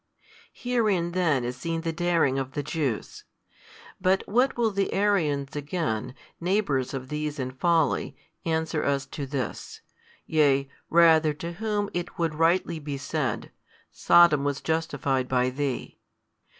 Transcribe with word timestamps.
Herein 0.53 1.11
then 1.11 1.43
is 1.43 1.55
seen 1.57 1.81
the 1.81 1.93
daring 1.93 2.39
of 2.39 2.53
the 2.53 2.63
Jews. 2.63 3.23
But 4.01 4.23
what 4.27 4.57
will 4.57 4.71
the 4.71 4.91
Arians 4.93 5.55
again, 5.55 6.15
neighbours 6.39 6.95
of 6.95 7.09
these 7.09 7.37
in 7.37 7.51
folly, 7.51 8.17
answer 8.43 8.83
us 8.83 9.05
to 9.05 9.27
this, 9.27 9.81
yea 10.25 10.67
rather 10.89 11.35
to 11.35 11.51
whom 11.51 11.87
it 11.93 12.17
would 12.17 12.33
rightly 12.33 12.79
be 12.79 12.97
said, 12.97 13.51
Sodom 13.91 14.43
was 14.43 14.59
justified 14.59 15.27
by 15.27 15.51
thee? 15.51 15.99